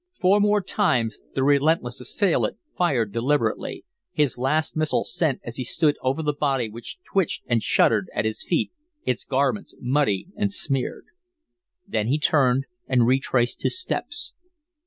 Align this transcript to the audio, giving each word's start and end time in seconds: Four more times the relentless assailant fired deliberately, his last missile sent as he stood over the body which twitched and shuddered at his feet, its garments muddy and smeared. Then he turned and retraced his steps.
Four 0.19 0.39
more 0.39 0.63
times 0.63 1.19
the 1.35 1.43
relentless 1.43 2.01
assailant 2.01 2.57
fired 2.75 3.11
deliberately, 3.11 3.85
his 4.11 4.35
last 4.35 4.75
missile 4.75 5.03
sent 5.03 5.39
as 5.43 5.57
he 5.57 5.63
stood 5.63 5.95
over 6.01 6.23
the 6.23 6.33
body 6.33 6.69
which 6.69 6.97
twitched 7.03 7.43
and 7.45 7.61
shuddered 7.61 8.09
at 8.11 8.25
his 8.25 8.41
feet, 8.43 8.71
its 9.05 9.23
garments 9.23 9.75
muddy 9.79 10.29
and 10.35 10.51
smeared. 10.51 11.05
Then 11.87 12.07
he 12.07 12.17
turned 12.17 12.65
and 12.87 13.05
retraced 13.05 13.61
his 13.61 13.79
steps. 13.79 14.33